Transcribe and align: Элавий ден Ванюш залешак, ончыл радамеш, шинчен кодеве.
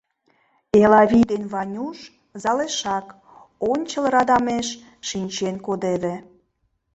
Элавий 0.81 1.25
ден 1.31 1.43
Ванюш 1.53 1.99
залешак, 2.43 3.07
ончыл 3.71 4.03
радамеш, 4.13 4.67
шинчен 5.07 5.55
кодеве. 5.65 6.15